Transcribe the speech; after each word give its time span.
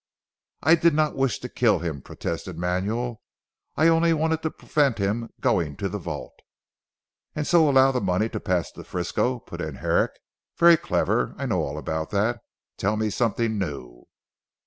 "I 0.63 0.73
did 0.73 0.95
not 0.95 1.15
wish 1.15 1.37
to 1.41 1.47
kill 1.47 1.77
him," 1.77 2.01
protested 2.01 2.57
Manuel, 2.57 3.21
"I 3.77 3.87
only 3.87 4.13
wanted 4.13 4.41
to 4.41 4.49
prevent 4.49 4.97
him 4.97 5.29
going 5.39 5.75
to 5.77 5.87
the 5.89 5.99
vault." 5.99 6.33
"And 7.35 7.45
so 7.45 7.69
allow 7.69 7.91
the 7.91 8.01
money 8.01 8.27
to 8.29 8.39
pass 8.39 8.71
to 8.71 8.83
Frisco," 8.83 9.37
put 9.39 9.61
in 9.61 9.75
Herrick, 9.75 10.13
"very 10.57 10.75
clever. 10.77 11.35
I 11.37 11.45
know 11.45 11.59
all 11.61 11.77
about 11.77 12.09
that. 12.09 12.41
Tell 12.79 12.97
me 12.97 13.11
something 13.11 13.59
new." 13.59 14.05